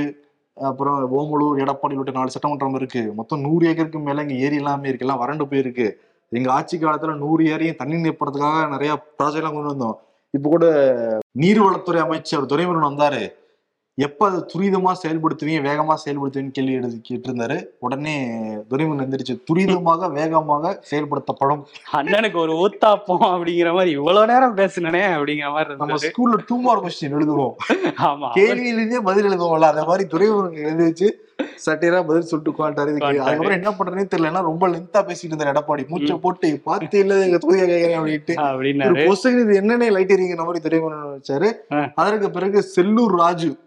[0.57, 3.01] அப்புறம் ஓமலூர் எடப்பாடி உள்ளிட்ட நாலு சட்டமன்றம் இருக்கு.
[3.19, 5.05] மொத்தம் நூறு ஏக்கருக்கு மேல இங்க ஏரி எல்லாமே இருக்கு.
[5.05, 5.87] எல்லாம் வறண்டு போயிருக்கு.
[6.31, 9.97] எங்க ஆட்சி காலத்துல நூறு ஏரியும் தண்ணி நிரப்புறதுக்காக நிறைய ப்ராஜெக்ட் எல்லாம் கொண்டு வந்தோம்.
[10.33, 10.65] இப்ப கூட
[11.43, 13.23] நீர்வளத்துறை அமைச்சர் துரைமுருகன் வந்தாரு.
[14.05, 17.65] எப்ப அதை துரிதமா செயல்படுத்துவீங்க வேகமா செயல்படுத்துவீங்கன்னு கேள்வி எடுத்து கேட்டிருந்தாரு.
[17.79, 18.13] உடனே
[18.69, 21.61] துரைமுருகன் எந்திரிச்சு துரிதமாக வேகமாக செயல்படுத்தப்படும்.
[21.91, 27.15] அண்ணனுக்கு ஒரு ஊத்தாப்பம் அப்படிங்கிற மாதிரி இவ்வளவு நேரம் பேசுனனே அப்படிங்கிற மாதிரி நம்ம ஸ்கூல்ல டூ மார்க் கொஸ்டின்
[27.17, 27.55] எழுதுவோம்.
[28.09, 28.29] ஆமா.
[28.31, 31.09] கேள்வியிலேயே பதில் எழுதுவோம்ல அந்த மாதிரி துறைமுருகன் எழுதி வச்சு
[31.65, 32.97] சட்டையரா பதில் சொல்லிட்டு உட்காந்துட்டாரு.
[33.19, 37.37] அதுக்கப்புறம் என்ன பண்றதுனே தெரியல ஏன்னா ரொம்ப லென்த்தா பேசிட்டு இருந்தார் எடப்பாடி மூச்சை போட்டு பார்த்து இல்ல எங்க
[37.37, 38.33] தொகுதியை கேட்கறேன் அப்படின்ட்டு.
[38.93, 41.51] கொஸ்டின் இது என்னன்னே லைட் எறிங்கிற மாதிரி துறைமுருகன் வச்சாரு.
[41.95, 43.57] அதற்கு பிறகு செல்லூர் ராஜு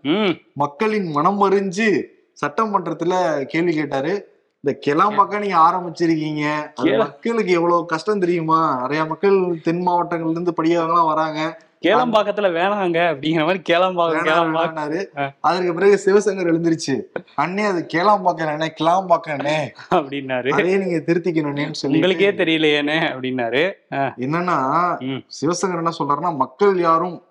[0.55, 2.03] மக்களின் மனம் அறிஞ்சு
[2.47, 4.31] சட்டமன்றத்துல கேள்வி கேட்டாரு.
[4.61, 6.57] இந்த கிளாம்பாக்கம் நீங்க ஆரம்பிச்சிருக்கீங்க.
[6.75, 8.79] அது கேள- மக்களுக்கு எவ்வளவு கஷ்டம் தெரியுமா?
[8.81, 11.63] நிறைய மக்கள் தென் மாவட்டங்கள்ல இருந்து படிக்கிறவங்களாம் வராங்க.
[11.83, 15.09] கேளம்பாக்கத்துல வேணாங்க அப்படிங்கிற மாதிரி கேளம்பாக்கம்.
[15.19, 15.33] ஆ.
[15.41, 16.95] அதற்கு பிறகு சிவசங்கர் எழுந்திருச்சு.
[17.37, 19.59] அண்ணே அது கிளாம்பாக்கம் அண்ணே
[19.91, 20.51] அப்படின்னாரு.
[20.51, 23.65] அதே நீங்க திருத்திக்கணும்னு சொல்லி உங்களுக்கே தெரியலையேனே அப்படின்னாரு.
[24.19, 24.59] என்னன்னா.
[25.41, 27.23] சிவசங்கர் என்ன சொல்றாருன்னா மக்கள் யாரும்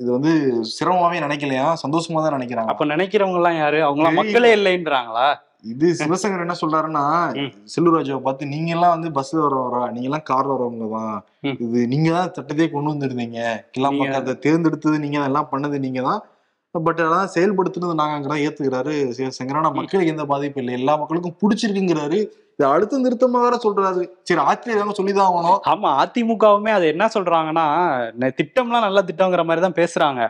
[0.00, 0.32] இது வந்து
[0.80, 1.64] சிரமமாவே நினைக்கலையா?
[1.86, 3.82] சந்தோஷமா தான் நினைக்கிறாங்க அப்ப நினைக்கிறவங்க எல்லாம் யாரு?
[3.84, 4.32] அவங்க எல்லாம் தெரியல.
[4.32, 5.28] மக்களே இல்லைன்றாங்களா?
[5.72, 7.04] இது சிவசங்கர் என்ன சொல்றாருன்னா.
[7.74, 9.82] செல்லூராஜாவை பார்த்து நீங்க எல்லாம் வந்து பஸ்ல வரவரா?
[9.94, 11.16] நீங்க எல்லாம் கார்ல வரவங்க தான்.
[11.64, 13.40] இது நீங்க தான் சட்டத்தையே கொண்டு வந்திருந்தீங்க.
[13.76, 16.20] கிளாம்பாக்கம் அதை தேர்ந்தெடுத்தது நீங்க எல்லாம் பண்ணது நீங்க தான்.
[16.74, 19.58] பட் அதான் செயல்படுத்துனது நாங்கிறத ஏத்துக்கிறாரு சிவசங்கர்.
[19.60, 20.74] ஆனா மக்களுக்கு எந்த பாதிப்பு இல்லை.
[20.80, 22.18] எல்லா மக்களுக்கும் பிடிச்சிருக்குங்கிறாரு.
[22.54, 24.02] இது அழுத்த நிறுத்தமா வேற சொல்றாரு.
[24.28, 25.60] சரி ஆச்சரியம் சொல்லிதான் ஆகணும்.
[25.72, 27.66] ஆமா அதிமுகவுமே அது என்ன சொல்றாங்கன்னா
[28.40, 30.22] திட்டம்லாம் நல்ல திட்டங்கிற மாதிரி தான் பேசுறாங்க.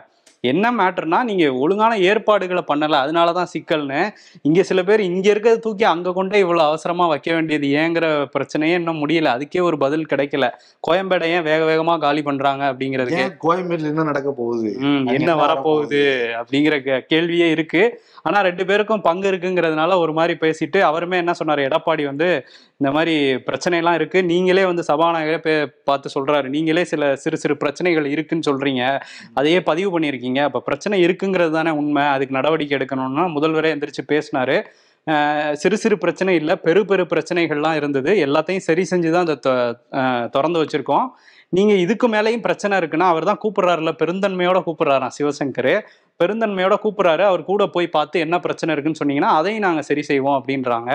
[0.43, 4.09] என்ன மேட்டர்னா நீங்க ஒழுங்கான ஏற்பாடுகளை பண்ணல அதனாலதான் சிக்கல்னு.
[4.41, 9.07] இங்க சில பேர் இங்க இருக்கிறத தூக்கி அங்க கொண்டே இவ்வளவு அவசரமா வைக்க வேண்டியது ஏங்கிற பிரச்சனையே இன்னும்
[9.07, 9.41] முடியல.
[9.41, 10.49] அதுக்கே ஒரு பதில் கிடைக்கல.
[10.91, 13.19] கோயம்பேடை ஏன் வேக வேகமா காலி பண்றாங்க அப்படிங்கிறதுக்கு?
[13.19, 14.73] ஏன் கோயம்பேடுல என்ன நடக்க போகுது?
[14.73, 16.01] என்ன என்ன வரப்போகுது
[16.33, 18.01] அப்படிங்கிற கே- கேள்வியே இருக்கு.
[18.23, 22.45] ஆனால் ரெண்டு பேருக்கும் பங்கு இருக்குங்கிறதுனால ஒரு மாதிரி பேசிட்டு அவருமே என்ன சொன்னார் எடப்பாடி வந்து
[22.77, 24.23] இந்த மாதிரி பிரச்சனைலாம் இருக்குது இருக்கு.
[24.23, 26.43] நீங்களே வந்து சபாநாயகரை பே- பார்த்து சொல்றாரு.
[26.43, 29.01] நீங்களே சில சிறு சிறு பிரச்சனைகள் இருக்குன்னு சொல்றீங்க.
[29.33, 30.43] அதையே பதிவு பண்ணியிருக்கீங்க.
[30.43, 32.03] அப்போ பிரச்சனை இருக்குங்கிறது தானே உண்மை.
[32.03, 34.65] அதுக்கு நடவடிக்கை எடுக்கணும்னா முதல்வரே எந்திரிச்சு பேசினாரு.
[35.53, 36.55] சிறு சிறு பிரச்சனை இல்லை.
[36.55, 38.13] பெரு பெரு பிரச்சனைகள்லாம் இருந்தது.
[38.13, 41.07] எல்லாத்தையும் சரி செஞ்சு தான் அதை திறந்து வச்சிருக்கோம்.
[41.49, 45.81] நீங்கள் இதுக்கு மேலேயும் பிரச்சனை இருக்குன்னா அவர் தான் கூப்பிட்றாருல பெருந்தன்மையோட கூப்பிட்றாராம் சிவசங்கர்.
[46.21, 47.25] பெருந்தன்மையோட கூப்பிடுறாரு.
[47.31, 50.91] அவர் கூட போய் பார்த்து என்ன பிரச்சனை இருக்குன்னு சொன்னீங்கன்னா அதையும் நாங்க சரி செய்வோம் அப்படின்றாங்க.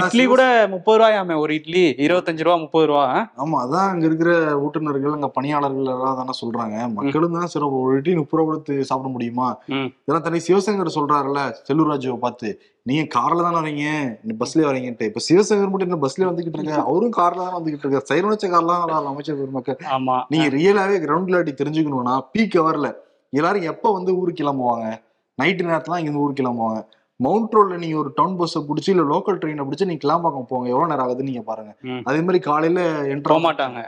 [0.00, 1.82] இட்லி கூட முப்பது ரூபாயாமே ஒரு இட்லி.
[2.04, 3.04] இருபத்தஞ்சு ரூபா முப்பது ரூபா.
[3.42, 4.30] ஆமா அதான் அங்க இருக்கிற
[4.64, 6.76] ஓட்டுநர்கள் அங்க பணியாளர்கள் எல்லாம் தானே சொல்றாங்க.
[6.98, 7.78] மக்களும் தான் சிறப்பு.
[7.86, 9.48] ஒரு இட்லி முப்பது ரூபா கொடுத்து சாப்பிட முடியுமா.
[10.02, 12.50] இதெல்லாம் தனி சிவசங்கர் சொல்றாருல்ல செல்லூராஜுவை பார்த்து.
[12.90, 13.86] நீங்க கார்ல தானே வரீங்க?
[14.26, 15.08] நீ பஸ்ல வரீங்கன்ட்டு.
[15.10, 18.08] இப்ப சிவசங்கர் மட்டும் என்ன பஸ்ல வந்துகிட்டு இருக்காரு அவரும் கார்ல தான் வந்துகிட்டு இருக்காரு.
[18.10, 19.80] சைரன் வச்ச கார்ல தான் வராரு அமைச்சர் பெருமக்கள்.
[19.96, 20.18] ஆமா.
[20.34, 22.90] நீங்க ரியலாவே கிரவுண்ட் ரியாலிட்டி தெரிஞ்சுக்கணும்னா பீக் ஹவர்ல
[23.32, 24.86] எல்லாரும் எப்ப வந்து ஊருக்கு கிளம்புவாங்க?
[25.38, 26.80] நைட்டு நேரத்துல இங்க இருந்து ஊருக்கு கிளம்புவாங்க.
[27.20, 30.68] மவுண்ட் ரோட்ல நீங்க ஒரு டவுன் பஸ்ஸை பிடிச்சி இல்ல லோக்கல் ட்ரெயினை பிடிச்சி நீங்க கிளாம்பாக்கம் போங்க.
[30.68, 31.72] எவ்வளவு நேரம் ஆகுதுன்னு நீங்க பாருங்க.
[32.04, 32.82] அதே மாதிரி காலையில
[33.14, 33.80] என்ட்ரு மாட்டாங்க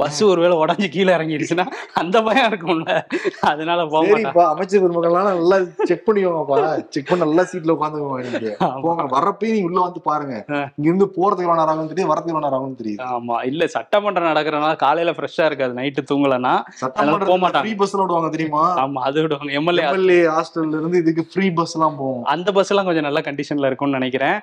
[0.00, 1.66] பஸ் ஒருவேளை உடஞ்சு கீழே இறங்கிடுச்சுன்னா
[2.00, 2.92] அந்த பயம் இருக்கும்ல.
[3.50, 5.56] அதனால போக சரிப்பா அமைச்சர் பெருமக்கள்லாம் நல்லா
[5.90, 6.58] செக் பண்ணிக்கோங்கப்பா.
[6.94, 8.52] செக் பண்ணி நல்லா சீட்ல உட்காந்துக்கோங்க
[8.84, 10.34] போங்க வர்றப்பயும் நீங்க உள்ள வந்து பாருங்க.
[10.78, 12.10] இங்க இருந்து போறதுக்கு எவ்வளவு நேரம் ஆகும் தெரியும்?
[12.12, 13.00] வரதுக்கு எவ்வளவு நேரம் ஆகும் தெரியுது.
[13.14, 13.36] ஆமா.
[13.50, 15.74] இல்ல சட்டமன்றம் நடக்கிறனால காலையில ஃப்ரெஷ்ஷா இருக்காது.
[15.80, 17.64] நைட்டு தூங்கலன்னா போக சட்டமன்ற மாட்டாங்க.
[17.64, 18.64] ஃப்ரீ பஸ்ல விடுவாங்க தெரியுமா?
[18.84, 19.52] ஆமா அது விடுவாங்க.
[19.60, 22.24] எம்எல்ஏ எம்எல்ஏ ஹாஸ்டல்ல இருந்து இதுக்கு ஃப்ரீ பஸ் எல்லாம் போகும்.
[22.34, 24.38] அந்த பஸ் எல்லாம் கொஞ்சம் நல்ல கண்டிஷன்ல இருக்கும்னு நினைக்கிறேன்.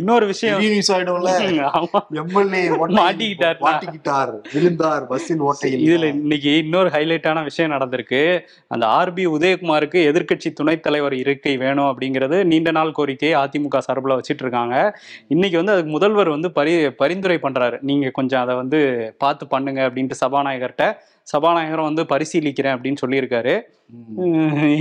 [0.00, 0.60] இன்னொரு விஷயம்.
[0.94, 1.30] ஆயிடும்ல.
[1.78, 2.00] ஆமா.
[2.22, 2.62] எம்எல்ஏ
[3.00, 3.60] மாட்டிக்கிட்டார்.
[3.66, 4.32] மாட்டிக்கிட்டார்.
[4.54, 8.40] விழுந்தார் பஸ்ஸின் ஓட்டையில் இதுல இன்னைக்கு இன்னொரு ஹைலைட்டான விஷயம் நடந்திருக்கு.
[8.66, 14.44] அந்த ஆர்பி உதயகுமாருக்கு எதிர்க்கட்சி துணைத் தலைவர் இருக்கை வேணும் அப்படிங்கிறது நீண்ட நாள் கோரிக்கையை அதிமுக சார்பில் வச்சிட்டு
[14.46, 14.98] இருக்காங்க.
[15.28, 17.78] இன்னைக்கு வந்து அதுக்கு முதல்வர் வந்து பரி பரிந்துரை பண்றாரு.
[17.80, 18.80] நீங்க கொஞ்சம் அதை வந்து
[19.18, 20.92] பார்த்து பண்ணுங்க அப்படின்ட்டு சபாநாயகர்கிட்ட.
[21.36, 23.60] சபாநாயகரும் வந்து பரிசீலிக்கிறேன் அப்படின்னு சொல்லியிருக்காரு.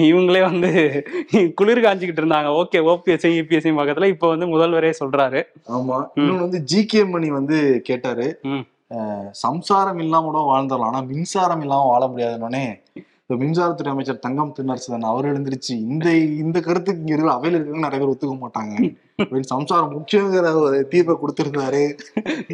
[0.07, 0.71] இவங்களே வந்து
[1.55, 2.49] குளிர் காஞ்சிக்கிட்டு இருந்தாங்க.
[2.61, 5.43] ஓகே ஓபிஎஸ்சி இபிஎஸ்சி பக்கத்துல இப்போ வந்து முதல்வரே சொல்றாரு.
[5.69, 5.97] ஆமா.
[6.15, 8.27] இன்னொன்னு வந்து ஜி கே மணி வந்து கேட்டாரு.
[9.45, 10.91] சம்சாரம் இல்லாம கூட வாழ்ந்துடலாம்.
[10.93, 12.65] ஆனா மின்சாரம் இல்லாம வாழ முடியாதுன்னொடனே
[13.23, 16.07] இப்ப மின்சாரத்துறை அமைச்சர் தங்கம் தென்னரசன் அவர் எழுந்திருச்சு இந்த
[16.43, 18.73] இந்த கருத்துக்கு இங்க இருக்கிற அவையில இருக்கிறவங்க நிறைய பேர் ஒத்துக்க மாட்டாங்க.
[19.51, 21.83] சம்சாரம் முக்கியங்கிற ஒரு தீர்ப்பை கொடுத்திருந்தாரு.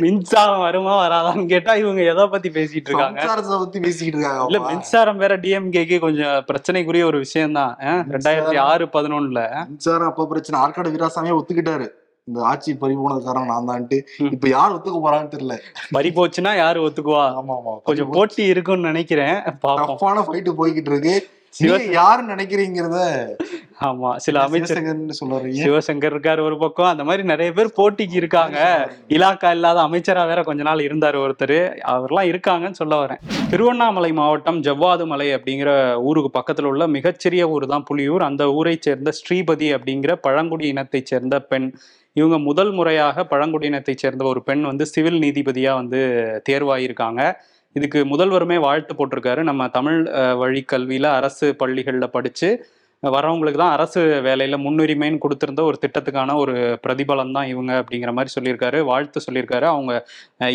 [0.03, 3.19] மின்சாரம் வருமா வராதான்னு கேட்டா இவங்க எதை பத்தி பேசிட்டு இருக்காங்க?
[3.21, 7.73] சம்சாரத்தை பத்தி இல்ல இருக்காங்க மின்சாரம் வேற டிஎம்கேக்கு கொஞ்சம் பிரச்சனைக்குரிய ஒரு விஷயம் தான்
[8.15, 9.43] ரெண்டாயிரத்தி ஆறு பதினொன்னுல.
[9.71, 10.59] மின்சாரம் அப்ப பிரச்சனை.
[10.65, 11.87] ஆற்காடு வீராசாமியே ஒத்துக்கிட்டாரு.
[12.29, 13.97] இந்த ஆட்சி பறிபோனது காரணம் நான் தான்ட்டு.
[14.33, 15.55] இப்ப யார் ஒத்துக்க போறான்னு தெரியல.
[15.97, 17.25] பறி போச்சுன்னா யாரு ஒத்துக்குவா?
[17.39, 19.37] ஆமா ஆமா கொஞ்சம் போட்டி இருக்கும்னு நினைக்கிறேன்.
[19.65, 21.15] டஃப்பான ஃபைட் போய்கிட்டு இருக்கு
[21.99, 22.97] யாரு நினைக்கிறீங்கிறத
[23.87, 24.79] ஆமா சில அமைச்சர்
[25.19, 25.61] சொல்றீங்க.
[25.63, 26.89] சிவசங்கர் இருக்காரு ஒரு பக்கம்.
[26.91, 28.59] அந்த மாதிரி நிறைய பேர் போட்டிக்கு இருக்காங்க.
[29.15, 31.57] இலாக்கா இல்லாத அமைச்சரா வேற கொஞ்ச நாள் இருந்தார் ஒருத்தர்.
[31.93, 33.21] அவர்லாம் இருக்காங்கன்னு சொல்ல வரேன்.
[33.51, 35.69] திருவண்ணாமலை மாவட்டம் ஜவ்வாது மலை அப்படிங்கிற
[36.09, 38.25] ஊருக்கு பக்கத்துல உள்ள மிகச்சிறிய ஊர் தான் புலியூர்.
[38.29, 41.69] அந்த ஊரை சேர்ந்த ஸ்ரீபதி அப்படிங்கிற பழங்குடி இனத்தைச் சேர்ந்த பெண்.
[42.19, 45.99] இவங்க முதல் முறையாக பழங்குடியினத்தைச் சேர்ந்த ஒரு பெண் வந்து சிவில் நீதிபதியா வந்து
[46.49, 47.21] தேர்வாயிருக்காங்க.
[47.75, 49.41] இதுக்கு முதல்வருமே வாழ்த்து போட்டிருக்காரு.
[49.49, 49.99] நம்ம தமிழ்
[50.41, 52.49] வழி கல்வியில அரசு பள்ளிகளில் படிச்சு
[53.03, 58.79] வரவங்களுக்கு தான் அரசு வேலையில முன்னுரிமைன்னு கொடுத்திருந்த ஒரு திட்டத்துக்கான ஒரு பிரதிபலன் தான் இவங்க அப்படிங்கிற மாதிரி சொல்லியிருக்காரு
[58.91, 59.65] வாழ்த்து சொல்லியிருக்காரு.
[59.73, 59.91] அவங்க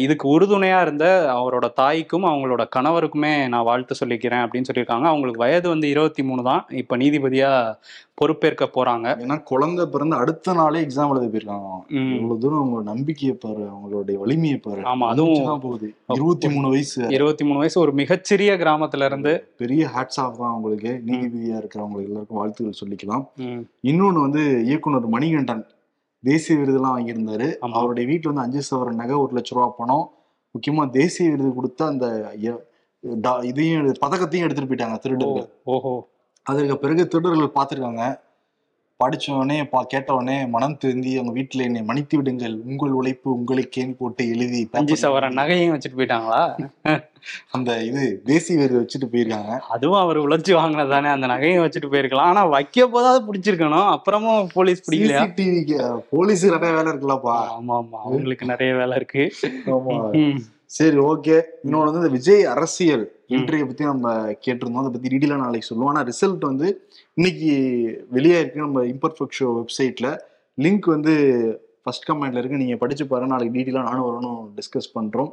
[0.05, 1.07] இதுக்கு உறுதுணையா இருந்த
[1.39, 5.09] அவரோட தாய்க்கும் அவங்களோட கணவருக்குமே நான் வாழ்த்து சொல்லிக்கிறேன் அப்படின்னு சொல்லியிருக்காங்க.
[5.13, 6.65] அவங்களுக்கு வயது வந்து இருபத்தி மூணு தான்.
[6.83, 7.53] இப்போ நீதிபதியா
[8.21, 9.07] பொறுப்பேற்க போறாங்க.
[9.23, 11.69] ஏன்னா குழந்தை பிறந்த அடுத்த நாளே எக்ஸாம் எழுத போயிருக்காங்க.
[12.17, 14.83] இவ்வளவு தூரம் அவங்க நம்பிக்கையை பாரு அவங்களுடைய வலிமையை பாரு.
[14.91, 15.89] ஆமா, அதை அதுவும் போகுது.
[16.17, 17.01] இருபத்தி மூணு வயசு.
[17.17, 20.93] இருபத்தி மூணு வயசு ஒரு மிகச்சிறிய கிராமத்துல இருந்து பெரிய ஹேட்ஸ் ஆஃப் தான் அவங்களுக்கு.
[21.09, 23.25] நீதிபதியா இருக்கிறவங்களுக்கு எல்லாருக்கும் வாழ்த்துக்கள் சொல்லிக்கலாம்.
[23.37, 25.63] ம், இன்னொன்னு வந்து இயக்குனர் மணிகண்டன்
[26.25, 27.47] தேசிய விருதுலாம் வாங்கியிருந்தாரு.
[27.71, 30.05] அவருடைய வீட்டுல வந்து அஞ்சு சவரன் நகை ஒரு லட்ச ரூபா பணம்.
[30.55, 32.07] முக்கியமா தேசிய விருது கொடுத்த அந்த
[33.43, 35.49] இதையும் பதக்கத்தையும் எடுத்துட்டு போயிட்டாங்க திருடர்கள்.
[35.75, 35.93] ஓஹோ.
[36.47, 38.05] அதற்கு பிறகு திருடர்கள் பார்த்திருக்காங்க.
[39.01, 42.55] படிச்ச உடனே பா கேட்ட உடனே மனம் திருந்தி அவங்க வீட்டுல என்னை மன்னித்து விடுங்கள்.
[42.71, 46.43] உங்கள் உழைப்பு உங்களுக்கேன்னு போட்டு எழுதி அஞ்சு சவரன் நகையும் வச்சுட்டு போயிட்டாங்களா?
[47.57, 49.57] அந்த இது தேசிய விருது வச்சுட்டு போயிருக்காங்க.
[49.75, 52.31] அதுவும் அவர் உழைச்சி வாங்கினது தானே அந்த நகையும் வச்சுட்டு போயிருக்கலாம்.
[52.33, 53.91] ஆனா வைக்க போதாவது பிடிச்சிருக்கணும்.
[53.97, 55.21] அப்புறமும் போலீஸ் பிடிக்கலையா?
[55.25, 57.37] சிசிடிவி போலீஸ் நிறைய வேலை இருக்குல்லப்பா.
[57.59, 59.25] ஆமா ஆமா அவங்களுக்கு நிறைய வேலை இருக்கு.
[60.79, 61.35] சரி ஓகே.
[61.65, 63.05] இன்னொன்று வந்து இந்த விஜய் அரசியல்.
[63.37, 64.81] இன்றைய பத்தி நம்ம கேட்டிருந்தோம்.
[64.81, 65.95] அதை பத்தி டீடெயிலாக நாளைக்கு சொல்லுவோம்.
[65.95, 67.53] ஆனா ரிசல்ட் வந்து இன்னைக்கு
[68.11, 68.61] வெளியே இருக்கு.
[68.61, 70.19] நம்ம இம்பர்ஃபெக்ட் ஷோ வெப்சைட்ல.
[70.61, 71.15] லிங்க் வந்து
[71.83, 72.57] ஃபர்ஸ்ட் கமெண்ட்ல இருக்கு.
[72.57, 73.35] நீங்க படிச்சு பாருங்க.
[73.35, 75.33] நாளைக்கு டீடெயிலாக நானும் வரணும் டிஸ்கஸ் பண்றோம்.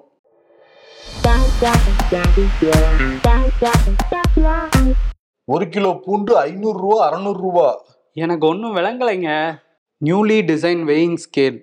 [5.46, 7.84] ஒரு கிலோ பூண்டு ஐநூறு ரூபா அறநூறு ரூபா.
[8.14, 9.60] எனக்கு ஒன்றும் விளங்கலைங்க.
[10.06, 11.60] நியூலி டிசைன் வெயிங் ஸ்கேல்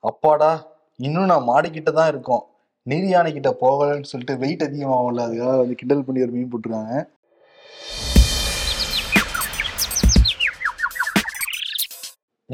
[0.00, 0.52] அப்பாடா
[0.96, 2.44] இன்னும் நான் மாடிக்கிட்ட தான் இருக்கோம்.
[2.88, 6.94] நீர் யானை கிட்ட போகலன்னு சொல்லிட்டு வெயிட் அதிகமாகல அதுக்காக வந்து கிண்டல் பண்ணி ஒரு மீன் போட்டுருக்காங்க.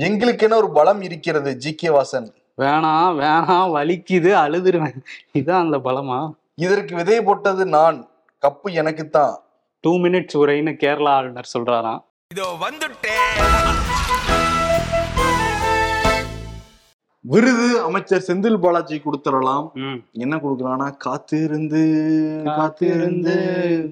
[0.06, 2.26] எங்களுக்கென ஒரு பலம் இருக்கிறது ஜி கே வாசன்.
[2.62, 4.98] வேணாம் வேணாம் வலிக்குது அழுதுருவேன்.
[5.40, 6.18] இதான் அந்த பலமா?
[6.54, 7.98] இதற்கு விதை போட்டது நான்
[8.46, 9.34] கப்பு எனக்குத்தான்.
[9.80, 12.02] டூ மினிட்ஸ் உரைன்னு கேரளா ஆளுநர் சொல்றாராம்.
[12.34, 13.34] இதோ வந்துட்டேன்.
[17.28, 19.70] விருது அமைச்சர் செந்தில் பாலாஜி கொடுத்துடலாம்.
[20.12, 23.90] என்ன கொடுக்கலாம்னா காத்திருந்து காத்திருந்து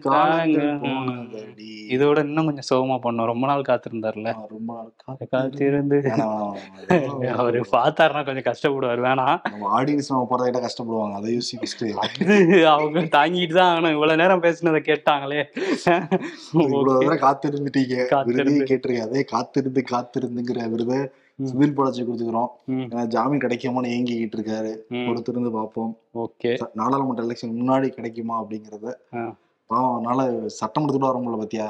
[1.88, 3.24] இதோட இன்னும் கொஞ்சம் சுகமா பண்ணோம்.
[3.24, 4.34] ரொம்ப நாள் காத்திருந்தார்ல.
[4.48, 6.02] ரொம்ப நாள் காத்து- காத்திருந்து.
[7.36, 8.84] அவரு பார்த்தாருன்னா கொஞ்சம் கஷ்டப்படுவார்.
[8.84, 11.12] வேணாம் நம்ம ஆடியன்ஸ் நம்ம போறதை கஷ்டப்படுவாங்க.
[11.12, 11.82] அதை யோசி ஃபர்ஸ்ட்
[12.22, 13.92] இது அவங்க தாங்கிட்டு தான் ஆகணும்.
[13.92, 15.44] இவ்வளவு நேரம் பேசினதை கேட்டாங்களே.
[18.10, 18.64] காத்திருந்துட்டீங்க.
[18.70, 19.00] கேட்டிருக்கீங்க.
[19.00, 21.08] அதே காத்திருந்து காத்திருந்துங்கிற விருதை
[21.42, 22.50] சிவில் பாலாஜி கொடுத்துக்கிறோம்.
[23.06, 24.72] ஜாமீன் கிடைக்குமான்னு ஏங்கிக்கிட்டு இருக்காரு.
[24.90, 25.96] பொறுத்திருந்து பார்ப்போம்.
[26.14, 26.50] ஓகே.
[26.74, 28.92] நாடாளுமன்ற எலெக்ஷன் முன்னாடி கிடைக்குமா அப்படிங்கறத.
[29.66, 30.28] பாவம் அதனால
[30.60, 31.68] சட்டமன்றத்தோட வர முடியல பாத்தியா?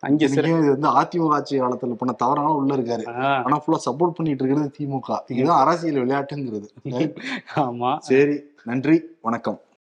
[0.00, 3.04] அங்கே இது வந்து அதிமுக ஆட்சி காலத்துல பண்ண தவறான உள்ள இருக்காரு.
[3.44, 5.18] ஆனா ஃபுல்லா சப்போர்ட் பண்ணிட்டு இருக்கிறது திமுக.
[5.26, 6.68] இதுதான் அரசியல் விளையாட்டுங்கிறது.
[7.54, 7.98] ஆமா.
[8.10, 9.58] சரி நன்றி வணக்கம்.